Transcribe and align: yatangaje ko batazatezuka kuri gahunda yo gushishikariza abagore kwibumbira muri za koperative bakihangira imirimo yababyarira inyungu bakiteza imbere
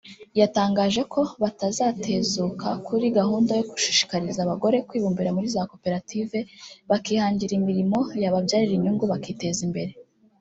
yatangaje 0.39 1.01
ko 1.13 1.21
batazatezuka 1.41 2.67
kuri 2.87 3.05
gahunda 3.17 3.51
yo 3.59 3.63
gushishikariza 3.71 4.39
abagore 4.43 4.77
kwibumbira 4.87 5.35
muri 5.35 5.47
za 5.55 5.61
koperative 5.71 6.37
bakihangira 6.89 7.51
imirimo 7.59 7.97
yababyarira 8.21 8.73
inyungu 8.75 9.05
bakiteza 9.11 9.61
imbere 9.67 9.91